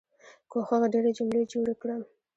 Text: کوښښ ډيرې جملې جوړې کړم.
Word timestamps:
کوښښ 0.51 0.81
ډيرې 0.93 1.11
جملې 1.17 1.41
جوړې 1.51 1.73
کړم. 1.81 2.01